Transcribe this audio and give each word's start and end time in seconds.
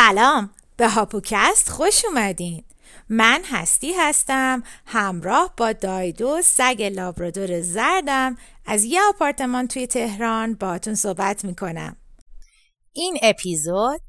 سلام. 0.00 0.50
به 0.76 0.88
هاپوکست 0.88 1.68
خوش 1.68 2.04
اومدین. 2.04 2.64
من 3.08 3.42
هستی 3.44 3.92
هستم 3.92 4.62
همراه 4.86 5.54
با 5.56 5.72
دایدو 5.72 6.42
سگ 6.42 6.92
لابرادور 6.94 7.60
زردم 7.60 8.36
از 8.66 8.84
یه 8.84 9.00
آپارتمان 9.08 9.68
توی 9.68 9.86
تهران 9.86 10.54
باتون 10.54 10.94
صحبت 10.94 11.44
می‌کنم. 11.44 11.96
این 12.92 13.18
اپیزود 13.22 14.00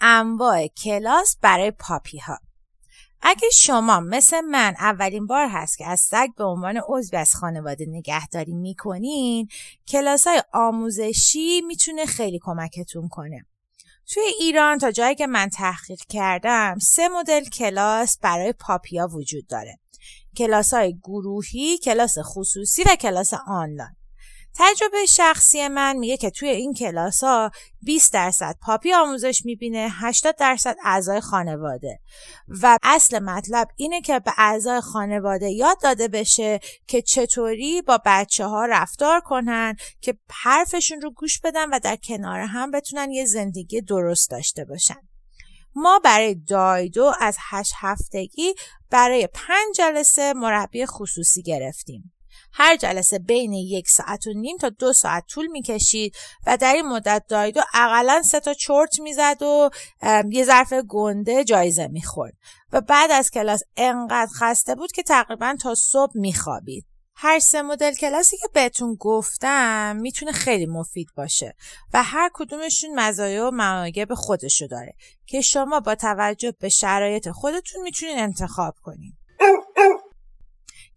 انواع 0.00 0.66
کلاس 0.66 1.36
برای 1.42 1.70
پاپی 1.70 2.18
ها 2.18 2.38
اگه 3.22 3.48
شما 3.54 4.00
مثل 4.00 4.40
من 4.40 4.74
اولین 4.78 5.26
بار 5.26 5.48
هست 5.48 5.78
که 5.78 5.86
از 5.86 6.00
سگ 6.00 6.28
به 6.36 6.44
عنوان 6.44 6.80
عضوی 6.88 7.18
از 7.18 7.34
خانواده 7.34 7.86
نگهداری 7.88 8.52
می‌کنین 8.52 9.48
کلاس 9.88 10.26
های 10.26 10.42
آموزشی 10.52 11.60
می‌تونه 11.60 12.06
خیلی 12.06 12.38
کمکتون 12.42 13.08
کنه. 13.08 13.46
توی 14.12 14.22
ایران 14.40 14.78
تا 14.78 14.90
جایی 14.90 15.14
که 15.14 15.26
من 15.26 15.48
تحقیق 15.48 16.00
کردم 16.08 16.78
سه 16.78 17.08
مدل 17.08 17.44
کلاس 17.44 18.18
برای 18.18 18.52
پاپیا 18.52 19.06
وجود 19.06 19.46
داره. 19.46 19.78
کلاس 20.36 20.74
های 20.74 20.98
گروهی، 21.02 21.78
کلاس 21.78 22.18
خصوصی 22.22 22.82
و 22.82 22.96
کلاس 22.96 23.34
آنلاین. 23.46 23.99
تجربه 24.58 25.06
شخصی 25.06 25.68
من 25.68 25.96
میگه 25.96 26.16
که 26.16 26.30
توی 26.30 26.48
این 26.48 26.74
کلاس 26.74 27.24
ها 27.24 27.50
20 27.82 28.12
درصد 28.12 28.56
پاپی 28.62 28.92
آموزش 28.92 29.42
می‌بینه 29.44 29.88
80 29.90 30.36
درصد 30.36 30.76
اعضای 30.84 31.20
خانواده. 31.20 32.00
و 32.48 32.78
اصل 32.82 33.18
مطلب 33.18 33.68
اینه 33.76 34.00
که 34.00 34.18
به 34.18 34.32
اعضای 34.36 34.80
خانواده 34.80 35.50
یاد 35.50 35.80
داده 35.82 36.08
بشه 36.08 36.60
که 36.86 37.02
چطوری 37.02 37.82
با 37.82 38.00
بچه 38.04 38.46
ها 38.46 38.64
رفتار 38.64 39.20
کنن 39.20 39.76
که 40.00 40.18
حرفشون 40.30 41.00
رو 41.00 41.10
گوش 41.10 41.40
بدن 41.40 41.70
و 41.70 41.78
در 41.78 41.96
کنار 41.96 42.40
هم 42.40 42.70
بتونن 42.70 43.10
یه 43.10 43.24
زندگی 43.24 43.80
درست 43.80 44.30
داشته 44.30 44.64
باشن. 44.64 45.00
ما 45.74 46.00
برای 46.04 46.34
دایدو 46.34 47.12
از 47.20 47.36
هشت 47.50 47.72
هفتگی 47.76 48.54
برای 48.90 49.28
پنج 49.34 49.76
جلسه 49.76 50.32
مربی 50.32 50.86
خصوصی 50.86 51.42
گرفتیم. 51.42 52.12
هر 52.52 52.76
جلسه 52.76 53.18
بین 53.18 53.52
یک 53.52 53.88
ساعت 53.88 54.26
و 54.26 54.32
نیم 54.32 54.56
تا 54.56 54.68
دو 54.68 54.92
ساعت 54.92 55.24
طول 55.26 55.46
می‌کشید 55.46 56.16
و 56.46 56.56
در 56.56 56.72
این 56.72 56.88
مدت 56.88 57.24
دایدو 57.28 57.60
اقلا 57.74 58.22
سه 58.22 58.40
تا 58.40 58.54
چرت 58.54 59.00
می‌زد 59.00 59.42
و 59.42 59.70
یه 60.30 60.44
ظرف 60.44 60.72
گنده 60.72 61.44
جایزه 61.44 61.86
می‌خورد 61.86 62.34
و 62.72 62.80
بعد 62.80 63.10
از 63.10 63.30
کلاس 63.30 63.62
انقدر 63.76 64.30
خسته 64.34 64.74
بود 64.74 64.92
که 64.92 65.02
تقریبا 65.02 65.56
تا 65.62 65.74
صبح 65.74 66.12
میخوابید. 66.14 66.86
هر 67.22 67.38
سه 67.38 67.62
مدل 67.62 67.94
کلاسی 67.94 68.36
که 68.36 68.48
بهتون 68.54 68.96
گفتم 69.00 69.96
می‌تونه 69.96 70.32
خیلی 70.32 70.66
مفید 70.66 71.08
باشه 71.16 71.54
و 71.94 72.02
هر 72.02 72.30
کدومشون 72.34 73.00
مزایا 73.00 73.48
و 73.48 73.50
معایب 73.50 74.14
خودشو 74.14 74.66
داره 74.66 74.94
که 75.26 75.40
شما 75.40 75.80
با 75.80 75.94
توجه 75.94 76.54
به 76.60 76.68
شرایط 76.68 77.28
خودتون 77.28 77.82
می‌تونین 77.82 78.18
انتخاب 78.18 78.74
کنین. 78.82 79.12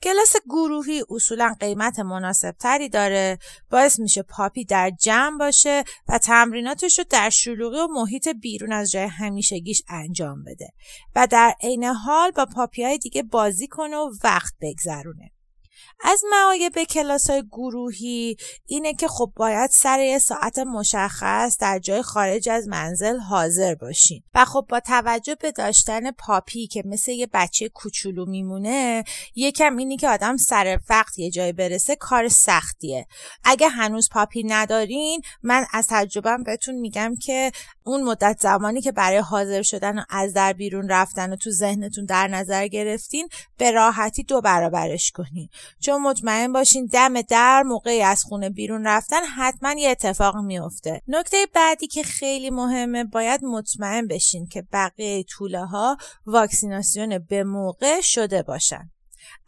کلاس 0.04 0.36
گروهی 0.50 1.04
اصولا 1.09 1.56
قیمت 1.59 2.00
مناسب 2.00 2.52
تری 2.52 2.90
داره. 2.90 3.38
باعث 3.72 4.00
میشه 4.00 4.22
پاپی 4.22 4.66
در 4.66 4.92
جمع 5.02 5.38
باشه 5.38 5.84
و 6.08 6.18
تمریناتش 6.18 7.00
رو 7.00 7.06
در 7.10 7.30
شلوغی 7.30 7.78
و 7.78 7.88
محیط 7.88 8.28
بیرون 8.28 8.72
از 8.72 8.92
جای 8.92 9.04
همیشگیش 9.08 9.82
انجام 9.90 10.44
بده 10.44 10.70
و 11.16 11.28
در 11.28 11.56
عین 11.62 11.84
حال 11.84 12.32
با 12.32 12.45
پاپی 12.45 12.84
های 12.84 12.98
دیگه 12.98 13.23
بازی 13.23 13.68
کنه 13.68 13.98
و 13.98 14.12
وقت 14.23 14.54
بگذرونه. 14.62 15.32
از 16.02 16.23
معایب 16.31 16.83
کلاس 16.83 17.30
های 17.30 17.44
گروهی 17.52 18.38
اینه 18.66 18.94
که 18.94 19.08
خب 19.08 19.31
باید 19.36 19.70
سر 19.70 19.99
یه 19.99 20.20
ساعت 20.20 20.59
مشخص 20.59 21.58
در 21.58 21.80
جای 21.80 22.02
خارج 22.02 22.49
از 22.49 22.67
منزل 22.67 23.17
حاضر 23.17 23.76
باشین. 23.76 24.23
و 24.33 24.45
خب 24.45 24.65
با 24.70 24.80
توجه 24.80 25.36
به 25.36 25.52
داشتن 25.52 26.11
پاپی 26.11 26.67
که 26.67 26.83
مثل 26.86 27.11
یه 27.11 27.27
بچه 27.33 27.70
کوچولو 27.70 28.26
میمونه 28.26 29.03
یکم 29.36 29.77
اینی 29.77 29.98
که 29.98 30.09
آدم 30.09 30.37
سر 30.37 30.80
وقت 30.89 31.20
یه 31.20 31.32
جای 31.32 31.52
برسه 31.52 31.95
کار 31.95 32.27
سختیه. 32.27 33.08
اگه 33.43 33.67
هنوز 33.67 34.09
پاپی 34.09 34.43
ندارین 34.43 35.21
من 35.43 35.65
از 35.71 35.87
تجربهم 35.89 36.43
بهتون 36.43 36.76
میگم 36.76 37.15
که 37.15 37.52
اون 37.83 38.03
مدت 38.03 38.37
زمانی 38.39 38.82
که 38.82 38.92
برای 38.92 39.17
حاضر 39.17 39.61
شدن 39.61 39.99
و 39.99 40.03
از 40.09 40.33
در 40.33 40.53
بیرون 40.53 40.89
رفتن 40.89 41.33
و 41.33 41.36
تو 41.36 41.52
ذهنتون 41.52 42.05
در 42.05 42.27
نظر 42.27 42.67
گرفتین 42.67 43.27
به 43.58 43.71
راحتی 43.71 44.23
دو 44.23 44.42
برابرش 44.42 45.11
کنین. 45.11 45.49
چون 45.86 46.02
مطمئن 46.02 46.54
باشین 46.54 46.86
دم 46.86 47.21
در 47.21 47.64
موقعی 47.64 48.02
از 48.02 48.23
خونه 48.23 48.49
بیرون 48.49 48.88
رفتن 48.88 49.23
حتما 49.38 49.73
یه 49.77 49.89
اتفاق 49.89 50.38
میفته 50.38 51.02
نکته 51.08 51.38
بعدی 51.54 51.88
که 51.88 52.04
خیلی 52.04 52.49
مهمه 52.49 53.04
باید 53.04 53.45
مطمئن 53.45 54.08
بشین 54.08 54.48
که 54.48 54.61
بقیه 54.73 55.23
طوله 55.23 55.66
ها 55.66 55.98
واکسیناسیون 56.26 57.20
به 57.20 57.44
موقع 57.44 58.02
شده 58.02 58.44
باشن. 58.44 58.92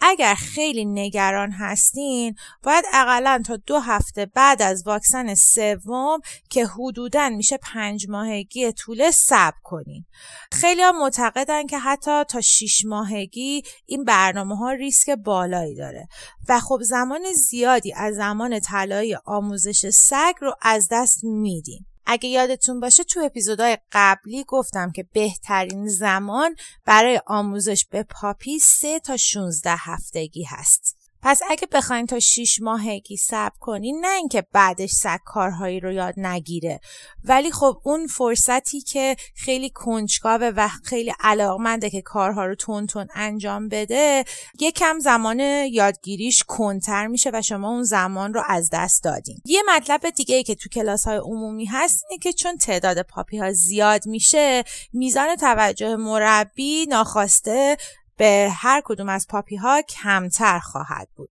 اگر 0.02 0.36
خیلی 0.36 0.86
نگران 0.86 1.52
هستین 1.52 2.36
باید 2.64 2.86
اقلا 2.94 3.44
تا 3.46 3.56
دو 3.56 3.80
هفته 3.80 4.26
بعد 4.26 4.62
از 4.62 4.88
واکسن 4.88 5.36
سوم 5.36 6.20
که 6.50 6.66
حدودا 6.66 7.30
میشه 7.30 7.58
پنج 7.58 8.10
ماهگی 8.10 8.72
طوله 8.72 9.12
صبر 9.12 9.58
کنین. 9.64 10.06
خیلی 10.52 10.82
ها 10.82 10.92
معتقدن 10.92 11.66
که 11.66 11.80
حتی 11.80 12.24
تا 12.24 12.42
شیش 12.42 12.86
ماهگی 12.86 13.64
این 13.86 14.04
برنامه 14.04 14.58
ها 14.58 14.72
ریسک 14.72 15.10
بالایی 15.10 15.76
داره. 15.76 16.08
و 16.50 16.60
خب 16.60 16.80
زمان 16.82 17.34
زیادی 17.34 17.94
از 17.94 18.16
زمان 18.16 18.60
طلایی 18.60 19.16
آموزش 19.26 19.90
سگ 19.90 20.34
رو 20.42 20.56
از 20.62 20.88
دست 20.92 21.24
میدین. 21.24 21.86
اگه 22.06 22.30
یادتون 22.30 22.80
باشه 22.80 23.04
تو 23.04 23.20
اپیزودهای 23.20 23.78
قبلی 23.92 24.44
گفتم 24.48 24.92
که 24.92 25.04
بهترین 25.14 25.88
زمان 25.88 26.56
برای 26.86 27.22
آموزش 27.28 27.86
به 27.86 28.04
پاپی 28.04 28.60
3 28.60 29.00
تا 29.00 29.18
16 29.18 29.76
هفتگی 29.78 30.44
هست. 30.44 31.05
پس 31.28 31.42
اگه 31.50 31.68
بخواین 31.72 32.06
تا 32.06 32.20
6 32.20 32.62
ماهگی 32.62 33.18
صبر 33.18 33.56
کنین 33.60 34.00
نه 34.06 34.16
اینکه 34.16 34.44
بعدش 34.52 34.90
سگ 34.92 35.20
کارهایی 35.26 35.80
رو 35.80 35.92
یاد 35.92 36.14
نگیره. 36.18 36.80
ولی 37.24 37.52
خب 37.52 37.82
اون 37.84 38.08
فرصتی 38.08 38.82
که 38.82 39.16
خیلی 39.36 39.70
کنجکاوه 39.70 40.52
و 40.56 40.68
خیلی 40.68 41.14
علاقمنده 41.20 41.90
که 41.90 42.02
کارها 42.02 42.46
رو 42.46 42.56
تون 42.56 42.88
تون 42.88 43.08
انجام 43.16 43.70
بده 43.70 44.24
یکم 44.60 45.00
زمان 45.00 45.40
یادگیریش 45.40 46.44
کنتر 46.44 47.08
میشه 47.08 47.30
و 47.34 47.42
شما 47.42 47.70
اون 47.70 47.84
زمان 47.84 48.34
رو 48.34 48.44
از 48.48 48.70
دست 48.74 49.04
دادین. 49.04 49.38
یه 49.46 49.62
مطلب 49.76 50.10
دیگه 50.10 50.36
ای 50.36 50.44
که 50.44 50.56
تو 50.56 50.70
کلاس 50.70 51.08
های 51.08 51.18
عمومی 51.18 51.66
هست 51.66 52.06
اینه 52.10 52.20
که 52.20 52.34
چون 52.34 52.58
تعداد 52.58 53.02
پاپی 53.02 53.38
ها 53.38 53.52
زیاد 53.52 54.06
میشه 54.06 54.64
میزان 54.94 55.36
توجه 55.36 55.96
مربی 55.96 56.86
ناخواسته 56.86 57.78
به 58.18 58.50
هر 58.54 58.82
کدوم 58.86 59.10
از 59.10 59.28
پاپی 59.30 59.56
ها 59.56 59.82
کمتر 59.82 60.60
خواهد 60.60 61.08
بود. 61.16 61.30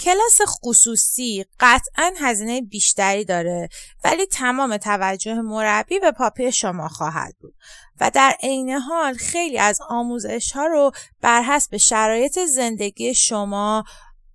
کلاس 0.00 0.40
خصوصی 0.46 1.44
قطعا 1.60 2.12
هزینه 2.20 2.60
بیشتری 2.60 3.24
داره 3.24 3.68
ولی 4.04 4.26
تمام 4.26 4.76
توجه 4.76 5.34
مربی 5.34 5.98
به 5.98 6.12
پاپی 6.12 6.52
شما 6.52 6.88
خواهد 6.88 7.34
بود. 7.40 7.54
و 8.00 8.10
در 8.10 8.34
عین 8.42 8.70
حال 8.70 9.14
خیلی 9.14 9.58
از 9.58 9.80
آموزش 9.88 10.52
ها 10.52 10.66
رو 10.66 10.90
بر 11.20 11.42
حسب 11.42 11.76
شرایط 11.76 12.38
زندگی 12.38 13.14
شما 13.14 13.84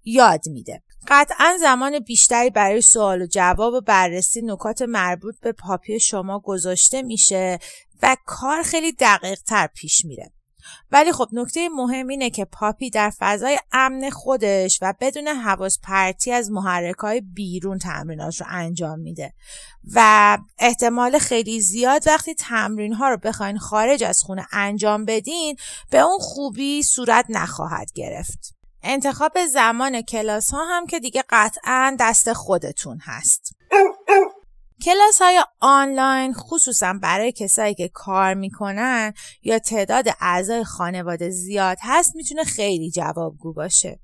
یاد 0.03 0.41
میده. 0.47 0.83
قطعا 1.07 1.57
زمان 1.59 1.99
بیشتری 1.99 2.49
برای 2.49 2.81
سوال 2.81 3.21
و 3.21 3.27
جواب 3.27 3.73
و 3.73 3.81
بررسی 3.81 4.41
نکات 4.41 4.81
مربوط 4.81 5.39
به 5.39 5.51
پاپی 5.51 5.99
شما 5.99 6.39
گذاشته 6.39 7.01
میشه 7.01 7.59
و 8.01 8.17
کار 8.25 8.63
خیلی 8.63 8.91
دقیق 8.91 9.39
تر 9.41 9.67
پیش 9.67 10.05
میره. 10.05 10.31
ولی 10.91 11.11
خب 11.11 11.27
نکته 11.33 11.69
مهم 11.69 12.07
اینه 12.07 12.29
که 12.29 12.45
پاپی 12.45 12.89
در 12.89 13.11
فضای 13.19 13.59
امن 13.71 14.09
خودش 14.09 14.79
و 14.81 14.93
بدون 14.99 15.27
حواس 15.27 15.79
پرتی 15.83 16.31
از 16.31 16.51
محرک 16.51 16.95
های 16.95 17.21
بیرون 17.21 17.77
تمرینات 17.77 18.41
رو 18.41 18.45
انجام 18.49 18.99
میده. 18.99 19.33
و 19.93 20.37
احتمال 20.59 21.17
خیلی 21.17 21.61
زیاد 21.61 22.07
وقتی 22.07 22.33
تمرین 22.33 22.93
ها 22.93 23.09
رو 23.09 23.17
بخواین 23.17 23.57
خارج 23.57 24.03
از 24.03 24.21
خونه 24.21 24.47
انجام 24.51 25.05
بدین 25.05 25.55
به 25.89 25.99
اون 25.99 26.19
خوبی 26.19 26.83
صورت 26.83 27.25
نخواهد 27.29 27.91
گرفت. 27.95 28.55
انتخاب 28.83 29.45
زمان 29.45 30.01
کلاس 30.01 30.51
ها 30.51 30.65
هم 30.65 30.87
که 30.87 30.99
دیگه 30.99 31.23
قطعا 31.29 31.97
دست 31.99 32.33
خودتون 32.33 32.99
هست. 33.01 33.55
کلاس 34.83 35.21
های 35.21 35.43
آنلاین 35.59 36.33
خصوصا 36.33 36.93
برای 37.01 37.31
کسایی 37.31 37.73
که 37.73 37.87
کار 37.93 38.33
می‌کنن 38.33 39.13
یا 39.43 39.59
تعداد 39.59 40.05
اعضای 40.21 40.63
خانواده 40.63 41.29
زیاد 41.29 41.77
هست 41.81 42.15
می‌تونه 42.15 42.43
خیلی 42.43 42.91
جوابگو 42.91 43.53
باشه. 43.53 43.99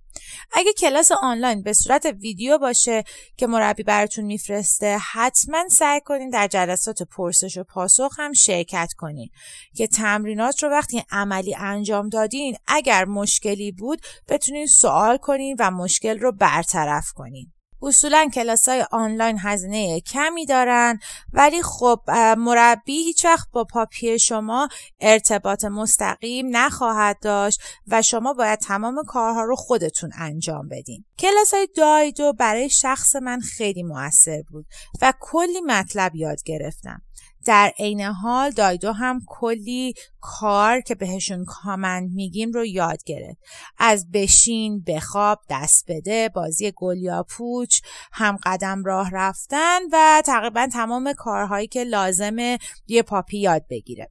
اگه 0.54 0.74
کلاس 0.74 1.12
آنلاین 1.12 1.62
به 1.64 1.74
صورت 1.74 2.06
ویدیو 2.06 2.58
باشه 2.58 3.04
که 3.38 3.48
مربی 3.48 3.84
براتون 3.84 4.26
میفرسته 4.26 4.98
حتما 4.98 5.70
سعی 5.70 6.02
کنین 6.06 6.30
در 6.30 6.48
جلسات 6.48 7.04
پرسش 7.04 7.58
و 7.58 7.64
پاسخ 7.64 8.20
هم 8.20 8.34
شرکت 8.34 8.90
کنین 8.98 9.30
که 9.76 9.88
تمرینات 9.88 10.64
رو 10.64 10.70
وقتی 10.70 11.04
عملی 11.12 11.56
انجام 11.56 12.10
دادین 12.10 12.56
اگر 12.68 13.06
مشکلی 13.06 13.72
بود 13.72 14.02
بتونین 14.28 14.68
سوال 14.68 15.18
کنین 15.18 15.56
و 15.60 15.72
مشکل 15.72 16.20
رو 16.20 16.32
برطرف 16.32 17.12
کنین. 17.12 17.54
اصولا 17.82 18.30
کلاس 18.34 18.70
های 18.70 18.86
آنلاین 18.92 19.38
هزینه 19.42 20.00
کمی 20.00 20.46
دارن 20.46 21.00
ولی 21.34 21.62
خب 21.62 22.02
مربی 22.38 23.04
هیچ 23.04 23.26
وقت 23.26 23.48
با 23.52 23.64
پاپی 23.64 24.20
شما 24.20 24.68
ارتباط 25.00 25.66
مستقیم 25.66 26.58
نخواهد 26.58 27.18
داشت 27.22 27.62
و 27.88 28.02
شما 28.02 28.34
باید 28.34 28.60
تمام 28.60 29.04
کارها 29.08 29.44
رو 29.44 29.56
خودتون 29.56 30.12
انجام 30.18 30.68
بدین. 30.68 31.06
کلاس 31.20 31.54
های 31.54 31.68
دایدو 31.76 32.34
برای 32.34 32.70
شخص 32.70 33.16
من 33.16 33.40
خیلی 33.40 33.84
موثر 33.84 34.42
بود 34.52 34.66
و 35.02 35.14
کلی 35.20 35.62
مطلب 35.62 36.16
یاد 36.16 36.44
گرفتم. 36.44 37.02
در 37.46 37.74
عین 37.80 38.02
حال 38.02 38.52
دایدو 38.52 38.92
هم 38.92 39.22
کلی 39.28 39.94
کار 40.22 40.82
که 40.82 40.96
بهشون 40.96 41.46
کامند 41.46 42.12
میگیم 42.12 42.52
رو 42.52 42.66
یاد 42.66 43.04
گرفت. 43.04 43.38
از 43.78 44.12
بشین 44.12 44.84
بخواب 44.88 45.40
دست 45.50 45.86
بده 45.88 46.30
بازی 46.30 46.74
گلیا 46.76 47.24
پوچ 47.24 47.82
هم 48.12 48.38
قدم 48.44 48.84
راه 48.84 49.10
رفتن 49.14 49.80
و 49.92 50.22
تقریبا 50.26 50.68
تمام 50.74 51.14
کارهایی 51.14 51.68
که 51.68 51.84
لازمه 51.84 52.58
یه 52.88 53.04
پاپی 53.04 53.40
یاد 53.40 53.66
بگیره. 53.70 54.10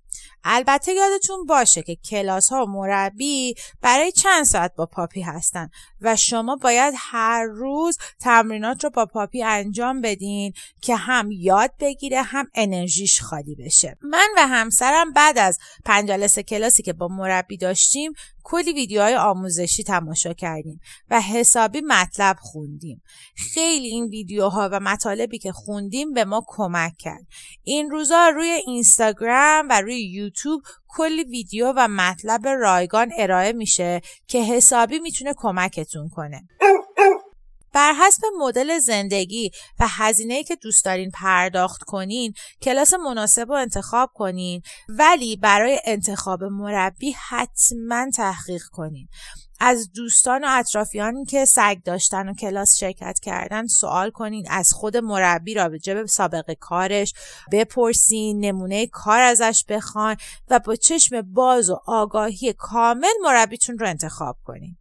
البته 0.48 0.92
یادتون 0.92 1.46
باشه 1.46 1.82
که 1.82 1.96
کلاس 1.96 2.48
ها 2.48 2.64
مربی 2.64 3.54
برای 3.80 4.12
چند 4.12 4.44
ساعت 4.44 4.74
با 4.76 4.86
پاپی 4.86 5.20
هستن 5.20 5.70
و 6.00 6.16
شما 6.16 6.56
باید 6.56 6.94
هر 6.96 7.44
روز 7.44 7.98
تمرینات 8.20 8.84
رو 8.84 8.90
با 8.90 9.06
پاپی 9.06 9.42
انجام 9.42 10.00
بدین 10.00 10.52
که 10.80 10.96
هم 10.96 11.30
یاد 11.30 11.70
بگیره 11.80 12.22
هم 12.22 12.46
انرژیش 12.54 13.20
خالی 13.22 13.54
بشه. 13.54 13.98
من 14.02 14.28
و 14.36 14.46
همسرم 14.46 15.12
بعد 15.12 15.38
از 15.38 15.58
پنج 15.84 16.08
جلسه 16.08 16.42
کلاسی 16.42 16.82
که 16.82 16.92
با 16.92 17.08
مربی 17.08 17.56
داشتیم 17.56 18.12
کلی 18.48 18.72
ویدیوهای 18.72 19.14
آموزشی 19.14 19.82
تماشا 19.82 20.32
کردیم 20.32 20.80
و 21.10 21.20
حسابی 21.20 21.80
مطلب 21.80 22.36
خوندیم. 22.40 23.02
خیلی 23.36 23.86
این 23.86 24.04
ویدیوها 24.04 24.68
و 24.72 24.80
مطالبی 24.80 25.38
که 25.38 25.52
خوندیم 25.52 26.12
به 26.12 26.24
ما 26.24 26.44
کمک 26.46 26.96
کرد. 26.98 27.26
این 27.62 27.90
روزا 27.90 28.28
روی 28.28 28.48
اینستاگرام 28.66 29.68
و 29.70 29.80
روی 29.80 29.94
یوتیوب 30.36 30.62
کلی 30.88 31.24
ویدیو 31.24 31.72
و 31.76 31.88
مطلب 31.90 32.48
رایگان 32.48 33.12
ارائه 33.18 33.52
میشه 33.52 34.00
که 34.26 34.42
حسابی 34.42 34.98
می‌تونه 34.98 35.34
کمکتون 35.36 36.08
کنه. 36.08 36.48
بر 37.76 37.92
حسب 37.92 38.22
مدل 38.38 38.78
زندگی 38.78 39.50
و 39.80 39.86
هزینه‌ای 39.88 40.44
که 40.44 40.56
دوست 40.56 40.84
دارین 40.84 41.10
پرداخت 41.10 41.82
کنین 41.82 42.34
کلاس 42.62 42.94
مناسب 42.94 43.48
رو 43.48 43.54
انتخاب 43.54 44.10
کنین 44.14 44.62
ولی 44.88 45.36
برای 45.36 45.80
انتخاب 45.84 46.44
مربی 46.44 47.14
حتما 47.28 48.10
تحقیق 48.10 48.62
کنین. 48.72 49.08
از 49.60 49.92
دوستان 49.92 50.44
و 50.44 50.46
اطرافیانی 50.50 51.24
که 51.24 51.44
سگ 51.44 51.76
داشتن 51.84 52.28
و 52.28 52.34
کلاس 52.34 52.76
شرکت 52.76 53.18
کردن 53.22 53.66
سوال 53.66 54.10
کنین 54.10 54.46
از 54.50 54.72
خود 54.72 54.96
مربی 54.96 55.54
رابطه 55.54 55.94
به 55.94 56.06
سابقه 56.06 56.54
کارش 56.54 57.12
بپرسین 57.52 58.44
نمونه 58.44 58.86
کار 58.86 59.20
ازش 59.20 59.64
بخوان 59.68 60.16
و 60.48 60.58
با 60.58 60.76
چشم 60.76 61.22
باز 61.22 61.70
و 61.70 61.80
آگاهی 61.86 62.52
کامل 62.52 63.12
مربیتون 63.22 63.78
رو 63.78 63.86
انتخاب 63.86 64.36
کنین. 64.44 64.76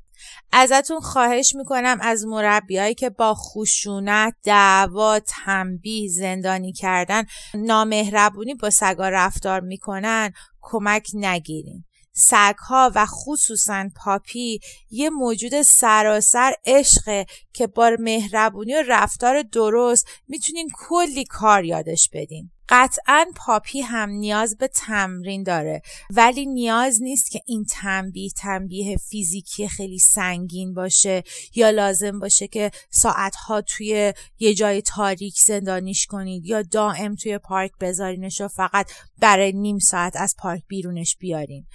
ازتون 0.51 1.00
خواهش 1.00 1.56
می‌کنم 1.56 1.97
از 2.01 2.25
مربیایی 2.25 2.95
که 2.95 3.09
با 3.09 3.33
خشونت 3.33 4.35
دعوا 4.44 5.19
تنبیه 5.19 6.09
زندانی 6.09 6.73
کردن 6.73 7.23
نامهربونی 7.53 8.53
با 8.53 8.69
سگا 8.69 9.09
رفتار 9.09 9.59
می‌کنن 9.59 10.31
کمک 10.62 11.07
نگیرین. 11.13 11.85
سگها 12.17 12.91
و 12.95 13.06
خصوصا 13.06 13.89
پاپی 13.95 14.59
یه 14.89 15.09
موجود 15.09 15.62
سراسر 15.62 16.53
عشقه 16.65 17.25
که 17.53 17.68
با 17.68 17.91
مهربونی 18.00 18.75
و 18.75 18.83
رفتار 18.88 19.41
درست 19.41 20.07
می‌تونین 20.27 20.69
کلی 20.73 21.25
کار 21.25 21.65
یادش 21.65 22.09
بدین. 22.13 22.51
قطعا 22.69 23.25
پاپی 23.35 23.81
هم 23.81 24.09
نیاز 24.09 24.57
به 24.57 24.67
تمرین 24.67 25.44
داره 25.44 25.81
ولی 26.09 26.45
نیاز 26.45 27.01
نیست 27.01 27.31
که 27.31 27.41
این 27.45 27.65
تنبیه 27.65 28.29
تنبیه 28.29 28.97
فیزیکی 28.97 29.67
خیلی 29.67 30.00
سنگین 30.00 30.73
باشه 30.73 31.23
یا 31.56 31.69
لازم 31.69 32.19
باشه 32.19 32.47
که 32.47 32.71
ساعتها 32.89 33.62
توی 33.62 34.13
یه 34.39 34.53
جای 34.53 34.81
تاریک 34.81 35.39
زندانیش 35.39 36.06
کنید 36.06 36.45
یا 36.45 36.62
دائم 36.62 37.15
توی 37.15 37.38
پارک 37.38 37.71
بذارینش 37.81 38.41
و 38.41 38.47
فقط 38.47 38.91
برای 39.19 39.51
نیم 39.51 39.79
ساعت 39.79 40.15
از 40.15 40.35
پارک 40.39 40.63
بیرونش 40.68 41.18
بیارین. 41.18 41.68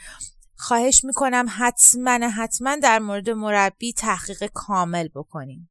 خواهش 0.56 1.04
می‌کنم 1.04 1.46
حتما 1.58 2.28
حتما 2.28 2.76
در 2.76 2.98
مورد 2.98 3.30
مربی 3.30 3.92
تحقیق 3.92 4.46
کامل 4.46 5.08
بکنیم 5.08 5.70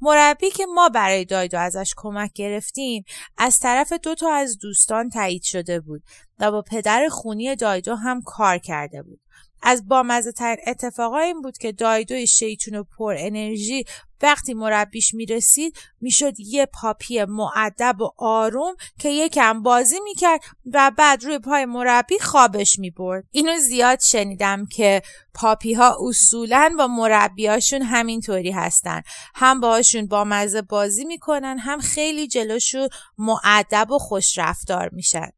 مربی 0.00 0.50
که 0.50 0.66
ما 0.66 0.88
برای 0.88 1.24
دایدو 1.24 1.58
ازش 1.58 1.94
کمک 1.96 2.32
گرفتیم 2.32 3.04
از 3.38 3.58
طرف 3.58 3.92
دو 3.92 4.14
تا 4.14 4.32
از 4.32 4.58
دوستان 4.58 5.10
تایید 5.10 5.42
شده 5.42 5.80
بود 5.80 6.02
و 6.38 6.50
با 6.50 6.62
پدر 6.62 7.08
خونی 7.10 7.56
دایدو 7.56 7.94
هم 7.94 8.22
کار 8.22 8.58
کرده 8.58 9.02
بود. 9.02 9.20
از 9.62 9.88
بامزه 9.88 10.32
ترین 10.32 10.64
اتفاقا 10.66 11.18
این 11.18 11.42
بود 11.42 11.58
که 11.58 11.72
دایدوی 11.72 12.26
شیطون 12.26 12.74
و 12.74 12.84
پر 12.98 13.14
انرژی 13.18 13.84
وقتی 14.22 14.54
مربیش 14.54 15.14
می‌رسید 15.14 15.76
می‌شد 16.00 16.40
یه 16.40 16.66
پاپی 16.66 17.24
معدب 17.24 18.00
و 18.00 18.10
آروم 18.18 18.74
که 18.98 19.08
یکم 19.08 19.62
بازی 19.62 20.00
می‌کرد 20.04 20.40
و 20.72 20.92
بعد 20.98 21.24
روی 21.24 21.38
پای 21.38 21.64
مربی 21.64 22.18
خوابش 22.18 22.78
می‌برد. 22.78 23.24
اینو 23.30 23.58
زیاد 23.58 24.00
شنیدم 24.00 24.66
که 24.66 25.02
پاپی 25.34 25.74
ها 25.74 25.96
اصولا 26.08 26.74
با 26.78 26.86
مربیاشون 26.86 27.82
همینطوری 27.82 28.50
هستن. 28.50 29.02
هم 29.34 29.60
باهاشون 29.60 30.06
با 30.06 30.24
مزه 30.24 30.62
بازی 30.62 31.04
می‌کنن 31.04 31.58
هم 31.58 31.78
خیلی 31.78 32.28
جلوشون 32.28 32.88
معدب 33.18 33.90
و 33.90 33.98
خوش 33.98 34.38
رفتار 34.38 34.88
میشن. 34.92 35.30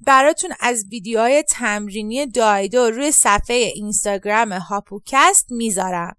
براتون 0.00 0.50
از 0.60 0.84
ویدیوهای 0.90 1.42
تمرینی 1.42 2.26
دایدو 2.26 2.90
روی 2.90 3.12
صفحه 3.12 3.56
اینستاگرام 3.56 4.52
هاپوکست 4.52 5.46
می‌ذارم. 5.50 6.16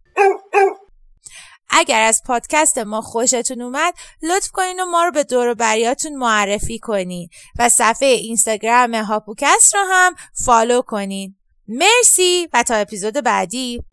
اگر 1.69 2.02
از 2.02 2.22
پادکست 2.25 2.78
ما 2.78 3.02
خوشتون 3.02 3.62
اومد 3.62 3.94
لطف 4.24 4.52
کنین 4.52 4.80
و 4.80 4.86
ما 4.86 5.04
رو 5.04 5.12
به 5.12 5.24
دور 5.24 5.54
بریاتون 5.54 6.16
معرفی 6.16 6.80
کنین 6.80 7.30
و 7.60 7.69
صفحه 7.69 8.08
اینستاگرام 8.08 8.96
هاپوکست 8.96 9.75
رو 9.75 9.81
هم 9.90 10.16
فالو 10.46 10.81
کنین. 10.81 11.36
مرسی 11.68 12.50
و 12.54 12.64
تا 12.64 12.75
اپیزود 12.75 13.14
بعدی. 13.14 13.84